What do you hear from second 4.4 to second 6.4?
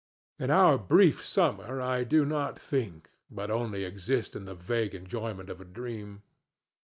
the vague enjoyment of a dream.